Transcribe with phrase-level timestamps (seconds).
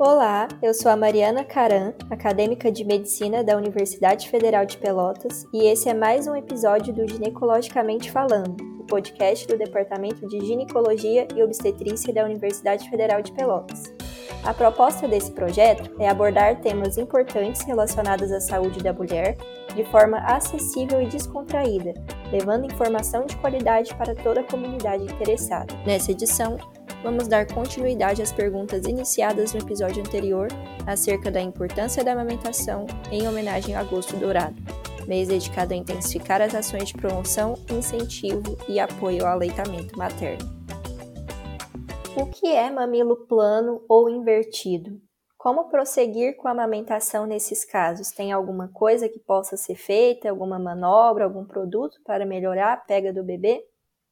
[0.00, 5.66] Olá, eu sou a Mariana Caran, acadêmica de medicina da Universidade Federal de Pelotas, e
[5.66, 11.42] esse é mais um episódio do Ginecologicamente Falando, o podcast do Departamento de Ginecologia e
[11.42, 13.92] Obstetrícia da Universidade Federal de Pelotas.
[14.44, 19.36] A proposta desse projeto é abordar temas importantes relacionados à saúde da mulher
[19.74, 21.92] de forma acessível e descontraída,
[22.30, 25.74] levando informação de qualidade para toda a comunidade interessada.
[25.84, 26.56] Nessa edição,
[27.02, 30.48] vamos dar continuidade às perguntas iniciadas no episódio anterior
[30.86, 34.56] acerca da importância da amamentação em homenagem ao Agosto Dourado,
[35.06, 40.58] mês dedicado a intensificar as ações de promoção, incentivo e apoio ao aleitamento materno.
[42.16, 45.00] O que é mamilo plano ou invertido?
[45.38, 48.10] Como prosseguir com a amamentação nesses casos?
[48.10, 53.12] Tem alguma coisa que possa ser feita, alguma manobra, algum produto para melhorar a pega
[53.12, 53.62] do bebê?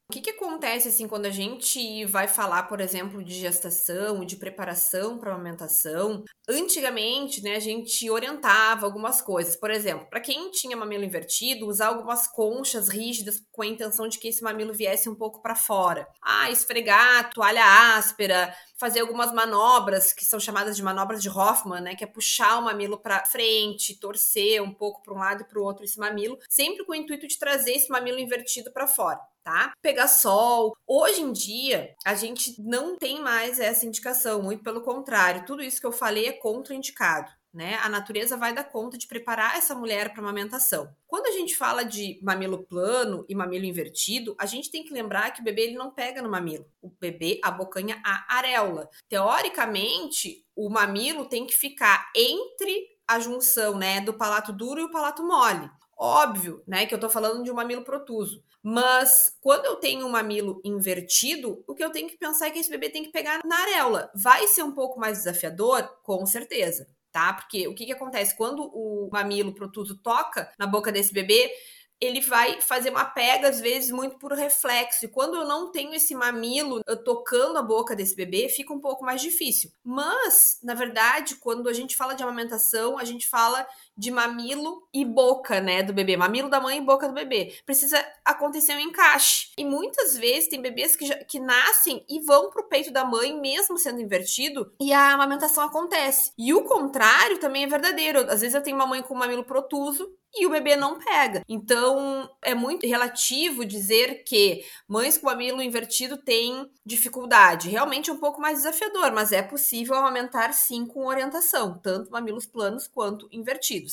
[0.09, 4.37] O que, que acontece assim quando a gente vai falar, por exemplo, de gestação, de
[4.37, 6.23] preparação para amamentação?
[6.49, 9.57] Antigamente, né, a gente orientava algumas coisas.
[9.57, 14.21] Por exemplo, para quem tinha mamilo invertido, usar algumas conchas rígidas com a intenção de
[14.21, 16.07] que esse mamilo viesse um pouco para fora.
[16.23, 17.65] Ah, esfregar, toalha
[17.97, 22.59] áspera, fazer algumas manobras que são chamadas de manobras de Hoffman, né, que é puxar
[22.59, 25.99] o mamilo para frente, torcer um pouco para um lado e para o outro esse
[25.99, 29.73] mamilo, sempre com o intuito de trazer esse mamilo invertido para fora tá?
[29.81, 30.77] Pegar sol.
[30.85, 35.81] Hoje em dia, a gente não tem mais essa indicação, muito pelo contrário, tudo isso
[35.81, 37.31] que eu falei é contraindicado.
[37.57, 37.77] Né?
[37.77, 40.95] A natureza vai dar conta de preparar essa mulher para amamentação.
[41.07, 45.31] Quando a gente fala de mamilo plano e mamilo invertido, a gente tem que lembrar
[45.31, 46.71] que o bebê ele não pega no mamilo.
[46.83, 48.91] O bebê abocanha a areola.
[49.09, 54.91] Teoricamente, o mamilo tem que ficar entre a junção, né, do palato duro e o
[54.91, 55.71] palato mole.
[55.97, 58.45] Óbvio, né, que eu tô falando de um mamilo protuso.
[58.63, 62.59] Mas quando eu tenho um mamilo invertido, o que eu tenho que pensar é que
[62.59, 64.11] esse bebê tem que pegar na areola.
[64.15, 65.83] Vai ser um pouco mais desafiador?
[66.03, 67.33] Com certeza, tá?
[67.33, 68.37] Porque o que, que acontece?
[68.37, 71.51] Quando o mamilo protuso toca na boca desse bebê,
[71.99, 75.07] ele vai fazer uma pega, às vezes, muito por reflexo.
[75.07, 79.03] E quando eu não tenho esse mamilo tocando a boca desse bebê, fica um pouco
[79.03, 79.73] mais difícil.
[79.83, 83.67] Mas, na verdade, quando a gente fala de amamentação, a gente fala
[83.97, 86.17] de mamilo e boca, né, do bebê.
[86.17, 87.55] Mamilo da mãe e boca do bebê.
[87.65, 89.51] Precisa acontecer um encaixe.
[89.57, 93.39] E muitas vezes tem bebês que, já, que nascem e vão pro peito da mãe,
[93.41, 96.33] mesmo sendo invertido, e a amamentação acontece.
[96.37, 98.21] E o contrário também é verdadeiro.
[98.31, 101.43] Às vezes eu tenho uma mãe com mamilo protuso e o bebê não pega.
[101.49, 107.71] Então, é muito relativo dizer que mães com mamilo invertido têm dificuldade.
[107.71, 112.47] Realmente é um pouco mais desafiador, mas é possível amamentar sim com orientação, tanto mamilos
[112.47, 113.86] planos quanto invertidos.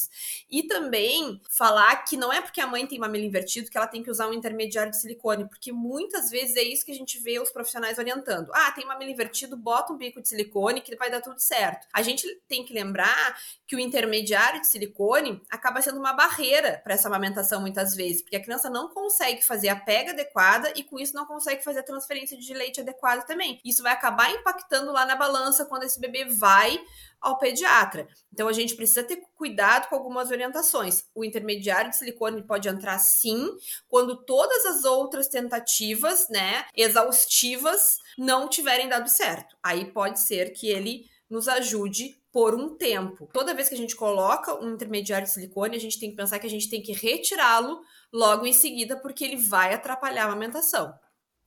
[0.50, 4.04] E também falar que não é porque a mãe tem mamilo invertido que ela tem
[4.04, 7.40] que usar um intermediário de silicone, porque muitas vezes é isso que a gente vê
[7.40, 8.52] os profissionais orientando.
[8.54, 11.88] Ah, tem mamilo invertido, bota um bico de silicone que vai dar tudo certo.
[11.94, 13.38] A gente tem que lembrar
[13.68, 18.36] que o intermediário de silicone acaba sendo uma barreira para essa amamentação muitas vezes, porque
[18.36, 21.84] a criança não consegue fazer a pega adequada e com isso não consegue fazer a
[21.84, 23.60] transferência de leite adequada também.
[23.64, 26.80] Isso vai acabar impactando lá na balança quando esse bebê vai
[27.24, 28.08] ao pediatra.
[28.32, 31.06] Então a gente precisa ter cuidado com algumas orientações.
[31.16, 33.50] O intermediário de silicone pode entrar sim,
[33.88, 39.56] quando todas as outras tentativas, né, exaustivas não tiverem dado certo.
[39.64, 43.30] Aí pode ser que ele nos ajude por um tempo.
[43.32, 46.40] Toda vez que a gente coloca um intermediário de silicone, a gente tem que pensar
[46.40, 50.94] que a gente tem que retirá-lo logo em seguida, porque ele vai atrapalhar a amamentação.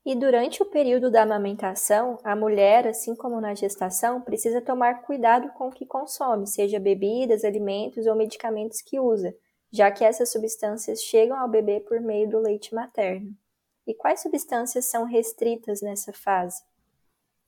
[0.07, 5.49] E durante o período da amamentação, a mulher, assim como na gestação, precisa tomar cuidado
[5.55, 9.35] com o que consome, seja bebidas, alimentos ou medicamentos que usa,
[9.69, 13.37] já que essas substâncias chegam ao bebê por meio do leite materno.
[13.85, 16.63] E quais substâncias são restritas nessa fase?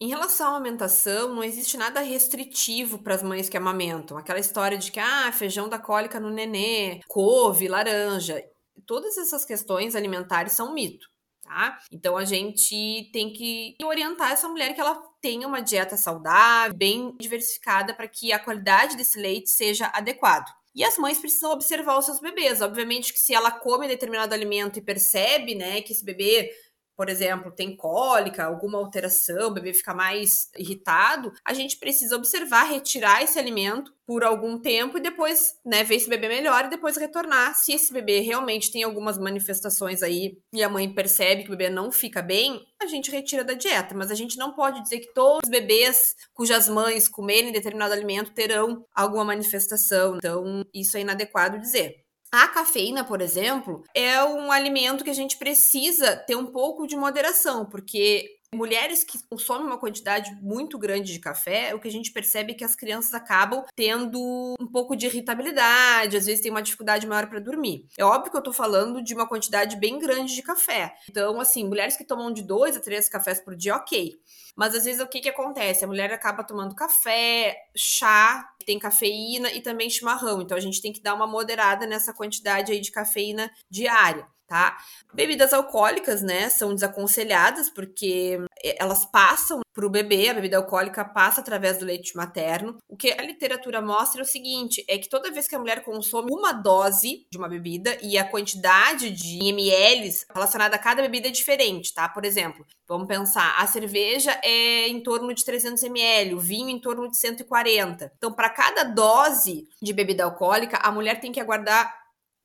[0.00, 4.18] Em relação à amamentação, não existe nada restritivo para as mães que amamentam.
[4.18, 8.44] Aquela história de que, ah, feijão da cólica no nenê, couve, laranja.
[8.84, 11.08] Todas essas questões alimentares são mito,
[11.48, 11.78] tá?
[11.90, 17.16] Então a gente tem que orientar essa mulher que ela tenha uma dieta saudável, bem
[17.18, 20.46] diversificada, para que a qualidade desse leite seja adequado.
[20.74, 22.60] E as mães precisam observar os seus bebês.
[22.60, 26.52] Obviamente que se ela come determinado alimento e percebe, né, que esse bebê
[26.98, 32.64] por exemplo, tem cólica, alguma alteração, o bebê fica mais irritado, a gente precisa observar,
[32.64, 36.70] retirar esse alimento por algum tempo e depois, né, ver se o bebê melhora e
[36.70, 37.54] depois retornar.
[37.54, 41.70] Se esse bebê realmente tem algumas manifestações aí e a mãe percebe que o bebê
[41.70, 45.14] não fica bem, a gente retira da dieta, mas a gente não pode dizer que
[45.14, 50.16] todos os bebês cujas mães comerem determinado alimento terão alguma manifestação.
[50.16, 52.07] Então, isso é inadequado dizer.
[52.30, 56.94] A cafeína, por exemplo, é um alimento que a gente precisa ter um pouco de
[56.94, 62.10] moderação, porque Mulheres que consomem uma quantidade muito grande de café, o que a gente
[62.10, 64.18] percebe é que as crianças acabam tendo
[64.58, 67.86] um pouco de irritabilidade, às vezes tem uma dificuldade maior para dormir.
[67.98, 70.94] É óbvio que eu tô falando de uma quantidade bem grande de café.
[71.10, 74.18] Então, assim, mulheres que tomam de dois a três cafés por dia, ok.
[74.56, 75.84] Mas às vezes o que que acontece?
[75.84, 80.40] A mulher acaba tomando café, chá, tem cafeína e também chimarrão.
[80.40, 84.78] Então a gente tem que dar uma moderada nessa quantidade aí de cafeína diária tá?
[85.12, 88.40] Bebidas alcoólicas, né, são desaconselhadas porque
[88.78, 92.78] elas passam para o bebê, a bebida alcoólica passa através do leite materno.
[92.88, 95.84] O que a literatura mostra é o seguinte: é que toda vez que a mulher
[95.84, 101.28] consome uma dose de uma bebida e a quantidade de ml relacionada a cada bebida
[101.28, 102.08] é diferente, tá?
[102.08, 106.80] Por exemplo, vamos pensar, a cerveja é em torno de 300 ml, o vinho em
[106.80, 108.12] torno de 140.
[108.16, 111.94] Então, para cada dose de bebida alcoólica, a mulher tem que aguardar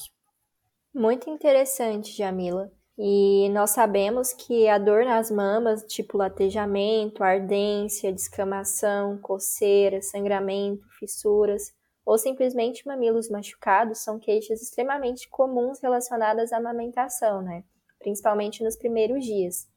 [0.92, 2.71] Muito interessante, Jamila.
[2.98, 11.76] E nós sabemos que a dor nas mamas, tipo latejamento, ardência, descamação, coceira, sangramento, fissuras,
[12.07, 17.65] ou simplesmente mamilos machucados são queixas extremamente comuns relacionadas à amamentação, né?
[18.00, 19.68] principalmente nos primeiros dias.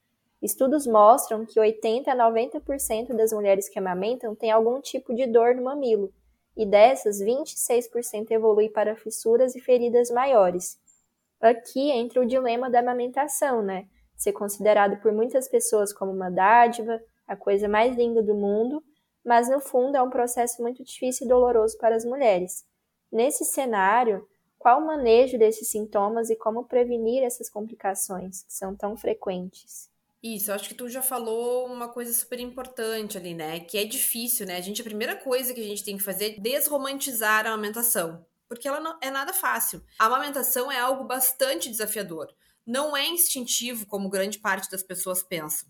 [0.40, 5.56] Estudos mostram que 80 a 90% das mulheres que amamentam têm algum tipo de dor
[5.56, 6.14] no mamilo,
[6.56, 10.78] e dessas, 26% evolui para fissuras e feridas maiores.
[11.40, 13.88] Aqui entra o dilema da amamentação, né?
[14.16, 18.84] Ser considerado por muitas pessoas como uma dádiva, a coisa mais linda do mundo,
[19.24, 22.64] mas no fundo é um processo muito difícil e doloroso para as mulheres.
[23.12, 24.26] Nesse cenário,
[24.58, 29.88] qual o manejo desses sintomas e como prevenir essas complicações que são tão frequentes?
[30.22, 33.60] Isso, acho que tu já falou uma coisa super importante ali, né?
[33.60, 34.58] Que é difícil, né?
[34.58, 38.24] A gente, a primeira coisa que a gente tem que fazer é desromantizar a amamentação,
[38.46, 39.82] porque ela não é nada fácil.
[39.98, 42.28] A amamentação é algo bastante desafiador.
[42.66, 45.66] Não é instintivo, como grande parte das pessoas pensam.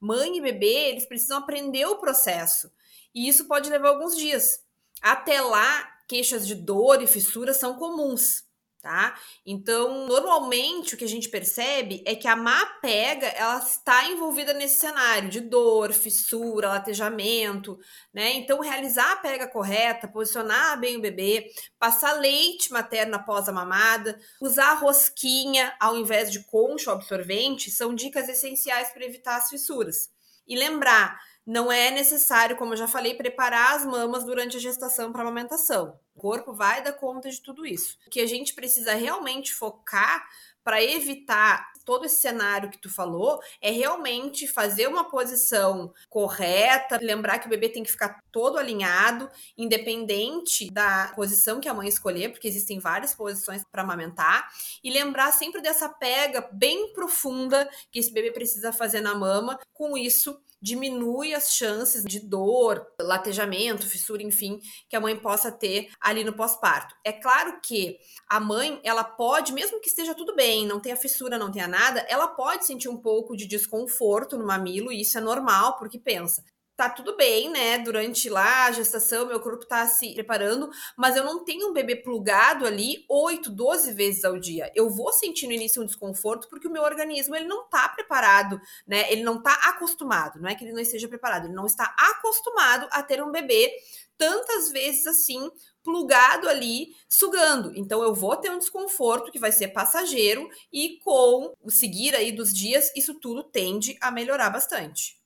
[0.00, 2.72] Mãe e bebê, eles precisam aprender o processo.
[3.14, 4.60] E isso pode levar alguns dias.
[5.00, 8.44] Até lá, queixas de dor e fissura são comuns,
[8.80, 9.18] tá?
[9.46, 14.52] Então, normalmente o que a gente percebe é que a má pega, ela está envolvida
[14.52, 17.78] nesse cenário de dor, fissura, latejamento,
[18.12, 18.32] né?
[18.34, 24.18] Então, realizar a pega correta, posicionar bem o bebê, passar leite materno após a mamada,
[24.40, 30.10] usar rosquinha ao invés de concha absorvente, são dicas essenciais para evitar as fissuras.
[30.46, 35.12] E lembrar, não é necessário, como eu já falei, preparar as mamas durante a gestação
[35.12, 35.98] para amamentação.
[36.14, 37.98] O corpo vai dar conta de tudo isso.
[38.06, 40.24] O que a gente precisa realmente focar
[40.62, 47.40] para evitar todo esse cenário que tu falou é realmente fazer uma posição correta, lembrar
[47.40, 52.30] que o bebê tem que ficar todo alinhado, independente da posição que a mãe escolher,
[52.30, 54.48] porque existem várias posições para amamentar,
[54.84, 59.58] e lembrar sempre dessa pega bem profunda que esse bebê precisa fazer na mama.
[59.72, 65.90] Com isso, diminui as chances de dor, latejamento, fissura, enfim, que a mãe possa ter
[66.00, 66.94] ali no pós-parto.
[67.04, 71.36] É claro que a mãe, ela pode, mesmo que esteja tudo bem, não tenha fissura,
[71.36, 75.20] não tenha nada, ela pode sentir um pouco de desconforto no mamilo, e isso é
[75.20, 76.44] normal, porque pensa,
[76.82, 77.78] tá tudo bem, né?
[77.78, 81.94] Durante lá a gestação, meu corpo tá se preparando, mas eu não tenho um bebê
[81.94, 84.68] plugado ali 8, 12 vezes ao dia.
[84.74, 88.60] Eu vou sentir no início um desconforto porque o meu organismo ele não tá preparado,
[88.84, 89.10] né?
[89.12, 92.88] Ele não tá acostumado, não é que ele não esteja preparado, ele não está acostumado
[92.90, 93.70] a ter um bebê
[94.18, 95.48] tantas vezes assim
[95.84, 97.72] plugado ali, sugando.
[97.76, 102.32] Então eu vou ter um desconforto que vai ser passageiro e com o seguir aí
[102.32, 105.21] dos dias, isso tudo tende a melhorar bastante.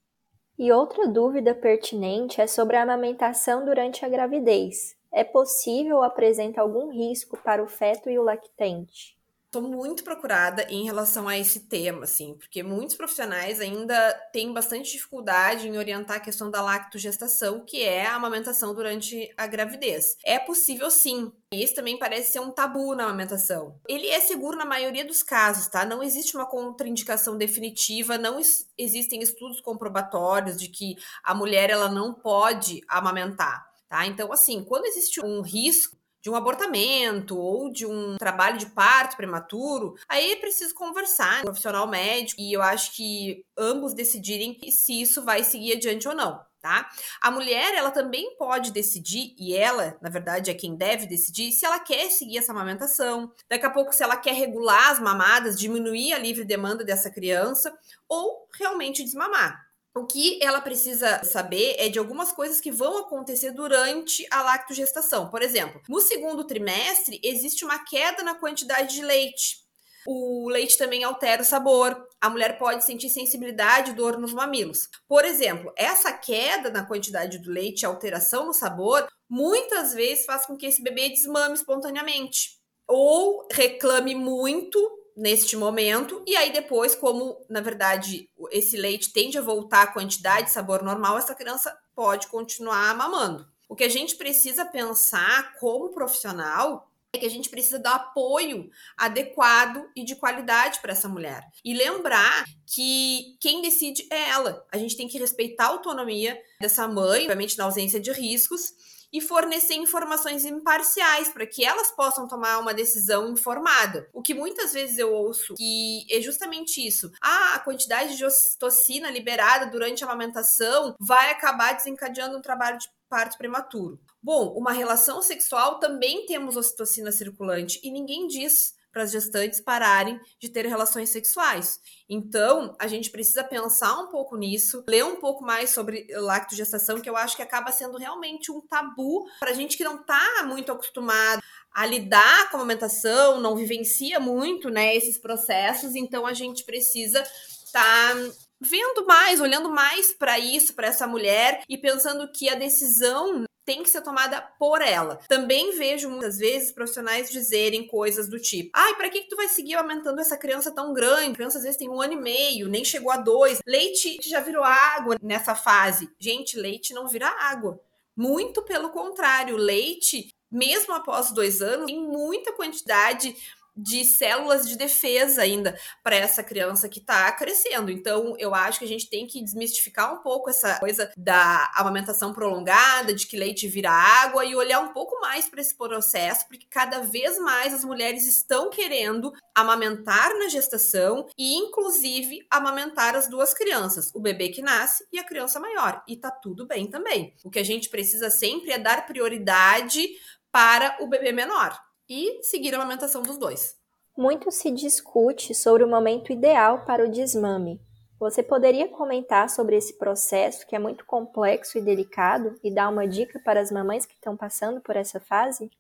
[0.59, 4.97] E outra dúvida pertinente é sobre a amamentação durante a gravidez.
[5.13, 9.16] É possível ou apresenta algum risco para o feto e o lactente?
[9.51, 14.93] Tô muito procurada em relação a esse tema, assim, porque muitos profissionais ainda têm bastante
[14.93, 20.17] dificuldade em orientar a questão da lactogestação, que é a amamentação durante a gravidez.
[20.25, 21.33] É possível sim.
[21.53, 23.81] Isso também parece ser um tabu na amamentação.
[23.89, 25.85] Ele é seguro na maioria dos casos, tá?
[25.85, 28.41] Não existe uma contraindicação definitiva, não
[28.77, 33.65] existem estudos comprobatórios de que a mulher ela não pode amamentar.
[33.89, 34.05] Tá?
[34.05, 35.96] Então, assim, quando existe um risco
[36.27, 41.43] de um abortamento ou de um trabalho de parto prematuro, aí é preciso conversar com
[41.43, 46.17] um profissional médico e eu acho que ambos decidirem se isso vai seguir adiante ou
[46.17, 46.45] não.
[46.61, 46.91] Tá?
[47.21, 51.65] A mulher, ela também pode decidir, e ela, na verdade, é quem deve decidir, se
[51.65, 53.33] ela quer seguir essa amamentação.
[53.49, 57.73] Daqui a pouco, se ela quer regular as mamadas, diminuir a livre demanda dessa criança,
[58.09, 59.65] ou realmente desmamar.
[59.97, 65.31] O que ela precisa saber é de algumas coisas que vão acontecer durante a lactogestação.
[65.31, 69.65] Por exemplo, no segundo trimestre existe uma queda na quantidade de leite.
[70.07, 72.07] O leite também altera o sabor.
[72.21, 74.87] A mulher pode sentir sensibilidade e dor nos mamilos.
[75.09, 80.59] Por exemplo, essa queda na quantidade do leite alteração no sabor muitas vezes faz com
[80.59, 84.79] que esse bebê desmame espontaneamente ou reclame muito
[85.17, 90.47] neste momento, e aí depois, como na verdade esse leite tende a voltar à quantidade
[90.47, 93.49] de sabor normal, essa criança pode continuar mamando.
[93.69, 98.71] O que a gente precisa pensar como profissional é que a gente precisa dar apoio
[98.97, 101.43] adequado e de qualidade para essa mulher.
[101.65, 104.65] E lembrar que quem decide é ela.
[104.71, 108.75] A gente tem que respeitar a autonomia dessa mãe, obviamente na ausência de riscos,
[109.17, 114.07] e fornecer informações imparciais para que elas possam tomar uma decisão informada.
[114.13, 117.11] O que muitas vezes eu ouço que é justamente isso.
[117.23, 122.91] Ah, a quantidade de ocitocina liberada durante a amamentação vai acabar desencadeando um trabalho de
[123.09, 123.99] parto prematuro.
[124.23, 130.19] Bom, uma relação sexual também temos ocitocina circulante e ninguém diz para as gestantes pararem
[130.41, 131.79] de ter relações sexuais.
[132.09, 137.11] Então, a gente precisa pensar um pouco nisso, ler um pouco mais sobre lactogestação, que
[137.11, 140.73] eu acho que acaba sendo realmente um tabu para a gente que não está muito
[140.73, 141.43] acostumado
[141.75, 147.23] a lidar com a amamentação, não vivencia muito, né, esses processos, então a gente precisa
[147.67, 152.55] estar tá vendo mais, olhando mais para isso, para essa mulher e pensando que a
[152.55, 155.17] decisão tem que ser tomada por ela.
[155.29, 159.49] Também vejo muitas vezes profissionais dizerem coisas do tipo: ai, para que, que tu vai
[159.49, 161.33] seguir aumentando essa criança tão grande?
[161.33, 163.61] A criança às vezes tem um ano e meio, nem chegou a dois.
[163.67, 166.09] Leite já virou água nessa fase.
[166.19, 167.81] Gente, leite não vira água.
[168.17, 173.37] Muito pelo contrário, leite mesmo após dois anos, tem muita quantidade
[173.77, 177.91] de células de defesa ainda para essa criança que está crescendo.
[177.91, 182.33] Então, eu acho que a gente tem que desmistificar um pouco essa coisa da amamentação
[182.33, 186.67] prolongada, de que leite vira água e olhar um pouco mais para esse processo, porque
[186.71, 193.53] cada vez mais as mulheres estão querendo amamentar na gestação e inclusive amamentar as duas
[193.53, 196.03] crianças, o bebê que nasce e a criança maior.
[196.09, 197.35] E tá tudo bem também.
[197.45, 200.09] O que a gente precisa sempre é dar prioridade
[200.51, 203.77] para o bebê menor e seguir a amamentação dos dois.
[204.17, 207.81] Muito se discute sobre o momento ideal para o desmame.
[208.19, 213.07] Você poderia comentar sobre esse processo que é muito complexo e delicado e dar uma
[213.07, 215.71] dica para as mamães que estão passando por essa fase?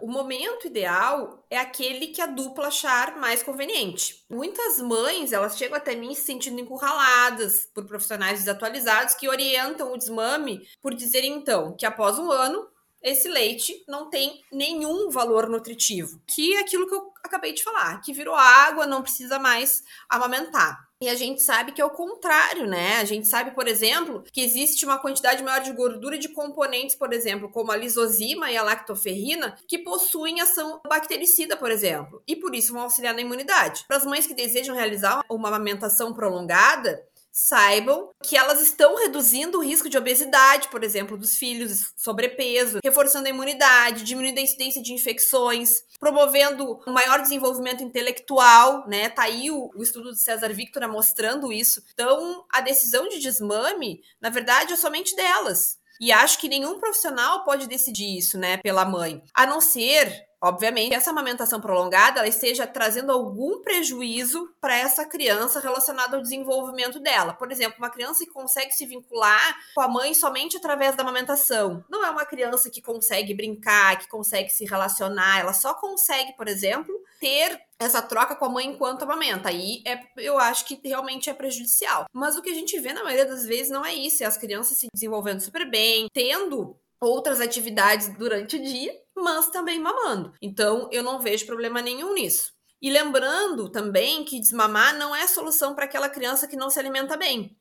[0.00, 4.24] O momento ideal é aquele que a dupla achar mais conveniente.
[4.28, 9.96] Muitas mães, elas chegam até mim se sentindo encurraladas por profissionais desatualizados que orientam o
[9.96, 12.66] desmame por dizerem então que após um ano
[13.04, 18.00] esse leite não tem nenhum valor nutritivo, que é aquilo que eu acabei de falar,
[18.00, 20.88] que virou água, não precisa mais amamentar.
[21.00, 22.96] E a gente sabe que é o contrário, né?
[22.96, 27.12] A gente sabe, por exemplo, que existe uma quantidade maior de gordura de componentes, por
[27.12, 32.54] exemplo, como a lisozima e a lactoferrina, que possuem ação bactericida, por exemplo, e por
[32.54, 33.84] isso vão auxiliar na imunidade.
[33.86, 39.60] Para as mães que desejam realizar uma amamentação prolongada, saibam que elas estão reduzindo o
[39.60, 44.92] risco de obesidade, por exemplo, dos filhos, sobrepeso, reforçando a imunidade, diminuindo a incidência de
[44.92, 49.08] infecções, promovendo um maior desenvolvimento intelectual, né?
[49.08, 51.82] Tá aí o, o estudo do César Victor mostrando isso.
[51.92, 55.82] Então, a decisão de desmame, na verdade, é somente delas.
[56.00, 60.94] E acho que nenhum profissional pode decidir isso, né, pela mãe, a não ser Obviamente,
[60.94, 67.32] essa amamentação prolongada ela esteja trazendo algum prejuízo para essa criança relacionado ao desenvolvimento dela.
[67.32, 71.82] Por exemplo, uma criança que consegue se vincular com a mãe somente através da amamentação.
[71.88, 76.46] Não é uma criança que consegue brincar, que consegue se relacionar, ela só consegue, por
[76.46, 79.48] exemplo, ter essa troca com a mãe enquanto amamenta.
[79.48, 82.04] Aí é, eu acho que realmente é prejudicial.
[82.12, 84.36] Mas o que a gente vê na maioria das vezes não é isso, é as
[84.36, 90.32] crianças se desenvolvendo super bem, tendo outras atividades durante o dia, mas também mamando.
[90.40, 92.52] Então, eu não vejo problema nenhum nisso.
[92.80, 97.16] E lembrando também que desmamar não é solução para aquela criança que não se alimenta
[97.16, 97.56] bem.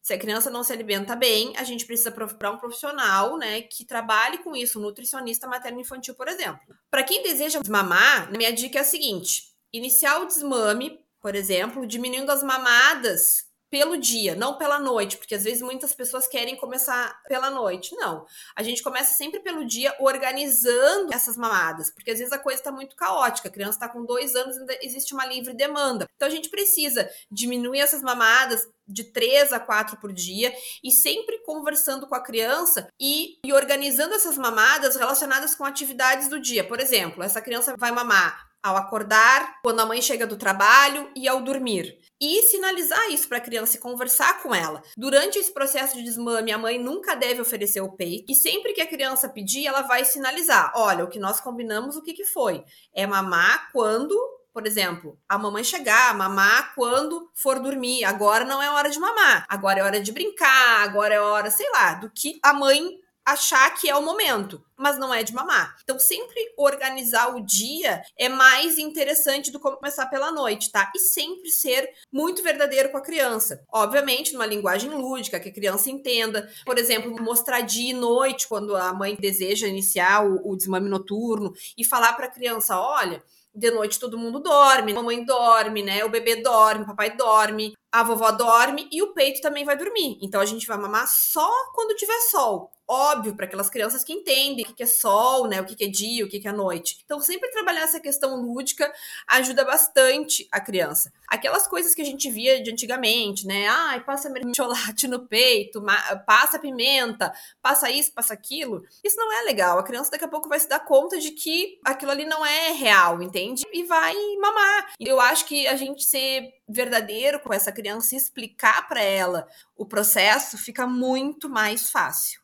[0.00, 3.84] Se a criança não se alimenta bem, a gente precisa procurar um profissional, né, que
[3.84, 6.60] trabalhe com isso, um nutricionista materno-infantil, por exemplo.
[6.90, 12.30] Para quem deseja desmamar, minha dica é a seguinte: iniciar o desmame, por exemplo, diminuindo
[12.30, 17.50] as mamadas pelo dia, não pela noite, porque às vezes muitas pessoas querem começar pela
[17.50, 17.94] noite.
[17.96, 18.26] Não.
[18.56, 22.72] A gente começa sempre pelo dia organizando essas mamadas, porque às vezes a coisa está
[22.72, 23.48] muito caótica.
[23.48, 26.06] A criança está com dois anos e ainda existe uma livre demanda.
[26.16, 31.38] Então a gente precisa diminuir essas mamadas de três a quatro por dia e sempre
[31.44, 36.66] conversando com a criança e, e organizando essas mamadas relacionadas com atividades do dia.
[36.66, 41.28] Por exemplo, essa criança vai mamar ao acordar, quando a mãe chega do trabalho e
[41.28, 41.98] ao dormir.
[42.20, 44.82] E sinalizar isso para a criança conversar com ela.
[44.96, 48.30] Durante esse processo de desmame, a mãe nunca deve oferecer o peito.
[48.30, 52.02] E sempre que a criança pedir, ela vai sinalizar: olha, o que nós combinamos, o
[52.02, 52.64] que, que foi?
[52.92, 54.16] É mamar quando
[54.52, 58.02] por exemplo, a mamãe chegar, mamar quando for dormir.
[58.02, 61.70] Agora não é hora de mamar, agora é hora de brincar, agora é hora, sei
[61.70, 62.98] lá, do que a mãe
[63.32, 65.76] achar que é o momento, mas não é de mamar.
[65.82, 70.90] Então, sempre organizar o dia é mais interessante do que começar pela noite, tá?
[70.94, 73.62] E sempre ser muito verdadeiro com a criança.
[73.70, 76.50] Obviamente, numa linguagem lúdica, que a criança entenda.
[76.64, 81.52] Por exemplo, mostrar dia e noite, quando a mãe deseja iniciar o, o desmame noturno,
[81.76, 83.22] e falar para a criança: olha
[83.54, 86.04] de noite todo mundo dorme, a mamãe dorme, né?
[86.04, 90.18] O bebê dorme, o papai dorme, a vovó dorme e o peito também vai dormir.
[90.22, 94.64] Então a gente vai mamar só quando tiver sol óbvio para aquelas crianças que entendem
[94.64, 96.98] o que é sol, né, o que é dia, o que é noite.
[97.04, 98.90] Então, sempre trabalhar essa questão lúdica
[99.28, 101.12] ajuda bastante a criança.
[101.28, 103.68] Aquelas coisas que a gente via de antigamente, né?
[103.68, 105.84] Ai, passa mertiolate no peito,
[106.26, 108.82] passa pimenta, passa isso, passa aquilo.
[109.04, 109.78] Isso não é legal.
[109.78, 112.72] A criança daqui a pouco vai se dar conta de que aquilo ali não é
[112.72, 113.64] real, entende?
[113.72, 114.92] E vai mamar.
[114.98, 119.84] Eu acho que a gente ser verdadeiro com essa criança e explicar para ela o
[119.84, 122.40] processo fica muito mais fácil.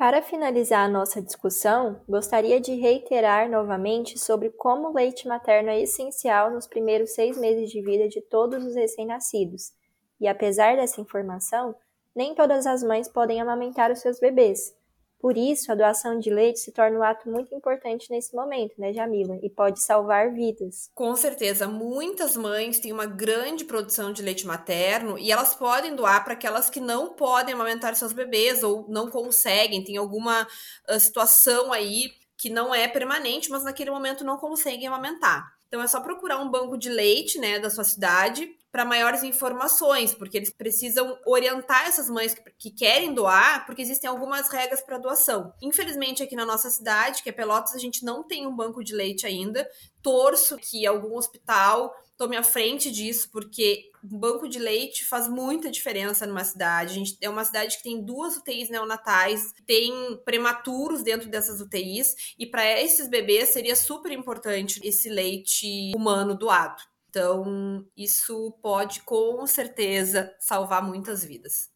[0.00, 5.78] Para finalizar a nossa discussão, gostaria de reiterar novamente sobre como o leite materno é
[5.82, 9.74] essencial nos primeiros seis meses de vida de todos os recém-nascidos.
[10.18, 11.74] E apesar dessa informação,
[12.16, 14.74] nem todas as mães podem amamentar os seus bebês.
[15.20, 18.90] Por isso, a doação de leite se torna um ato muito importante nesse momento, né,
[18.90, 19.38] Jamila?
[19.42, 20.90] E pode salvar vidas.
[20.94, 26.24] Com certeza, muitas mães têm uma grande produção de leite materno e elas podem doar
[26.24, 30.48] para aquelas que não podem amamentar seus bebês ou não conseguem, tem alguma
[30.88, 35.52] uh, situação aí que não é permanente, mas naquele momento não conseguem amamentar.
[35.68, 40.14] Então é só procurar um banco de leite, né, da sua cidade para maiores informações,
[40.14, 44.98] porque eles precisam orientar essas mães que, que querem doar, porque existem algumas regras para
[44.98, 45.52] doação.
[45.60, 48.94] Infelizmente, aqui na nossa cidade, que é Pelotas, a gente não tem um banco de
[48.94, 49.68] leite ainda.
[50.02, 55.70] Torço que algum hospital tome a frente disso, porque um banco de leite faz muita
[55.70, 56.92] diferença numa cidade.
[56.92, 62.34] A gente é uma cidade que tem duas UTIs neonatais, tem prematuros dentro dessas UTIs,
[62.38, 66.89] e para esses bebês seria super importante esse leite humano doado.
[67.10, 71.68] Então, isso pode com certeza salvar muitas vidas.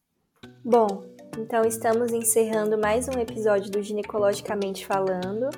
[0.64, 1.04] Bom,
[1.36, 5.50] então estamos encerrando mais um episódio do Ginecologicamente Falando.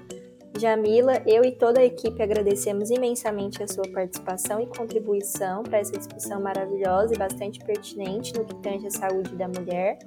[0.58, 5.92] Jamila, eu e toda a equipe agradecemos imensamente a sua participação e contribuição para essa
[5.92, 9.98] discussão maravilhosa e bastante pertinente no que tange a saúde da mulher.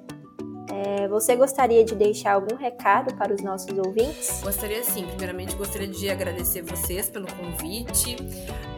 [0.72, 4.40] É, você gostaria de deixar algum recado para os nossos ouvintes?
[4.42, 5.06] Gostaria sim.
[5.06, 8.16] Primeiramente, gostaria de agradecer vocês pelo convite.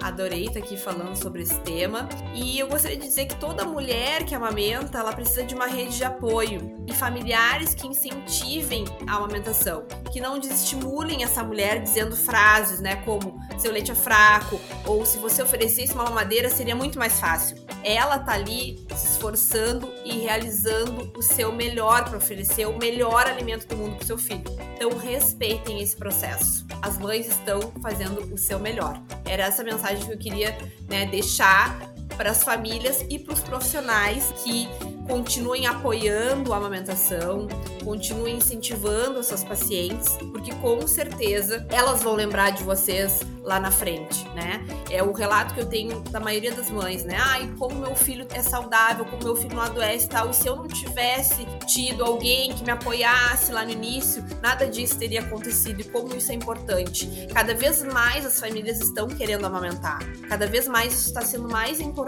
[0.02, 2.08] Adorei estar aqui falando sobre esse tema.
[2.34, 5.96] E eu gostaria de dizer que toda mulher que amamenta, ela precisa de uma rede
[5.96, 12.80] de apoio e familiares que incentivem a amamentação, que não desestimulem essa mulher dizendo frases,
[12.80, 17.20] né, como seu leite é fraco ou se você oferecesse uma mamadeira seria muito mais
[17.20, 17.61] fácil.
[17.84, 23.66] Ela tá ali se esforçando e realizando o seu melhor para oferecer o melhor alimento
[23.66, 24.44] do mundo para seu filho.
[24.74, 26.66] Então respeitem esse processo.
[26.80, 29.00] As mães estão fazendo o seu melhor.
[29.24, 30.56] Era essa mensagem que eu queria
[30.88, 34.68] né, deixar para as famílias e para os profissionais que
[35.06, 37.48] continuem apoiando a amamentação,
[37.84, 43.70] continuem incentivando as suas pacientes, porque com certeza elas vão lembrar de vocês lá na
[43.70, 44.64] frente, né?
[44.88, 47.16] É o relato que eu tenho da maioria das mães, né?
[47.18, 50.30] Ai, como meu filho é saudável, como meu filho não adoece e tal.
[50.30, 54.96] E se eu não tivesse tido alguém que me apoiasse lá no início, nada disso
[54.98, 55.80] teria acontecido.
[55.80, 57.26] E como isso é importante.
[57.34, 59.98] Cada vez mais as famílias estão querendo amamentar.
[60.28, 62.01] Cada vez mais isso está sendo mais importante.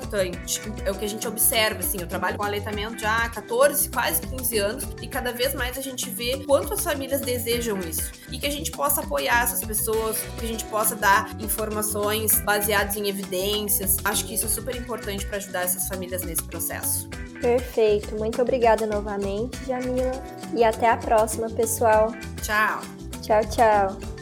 [0.85, 1.98] É o que a gente observa, assim.
[2.00, 5.76] Eu trabalho com aleitamento aleitamento já há 14, quase 15 anos, e cada vez mais
[5.76, 8.12] a gente vê quanto as famílias desejam isso.
[8.30, 12.96] E que a gente possa apoiar essas pessoas, que a gente possa dar informações baseadas
[12.96, 13.96] em evidências.
[14.04, 17.09] Acho que isso é super importante para ajudar essas famílias nesse processo.
[17.40, 18.16] Perfeito.
[18.16, 20.12] Muito obrigada novamente, Jamila.
[20.54, 22.12] E até a próxima, pessoal.
[22.42, 22.80] Tchau.
[23.20, 24.13] Tchau, tchau.